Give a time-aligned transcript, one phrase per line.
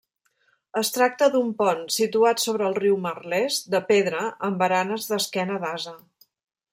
[0.79, 5.95] Es tracta d'un pont situat sobre el riu Merlès de pedra, amb baranes d'esquena d'ase.